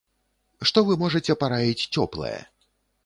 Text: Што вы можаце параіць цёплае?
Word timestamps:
Што 0.69 0.83
вы 0.87 0.97
можаце 1.03 1.37
параіць 1.43 1.87
цёплае? 2.01 2.37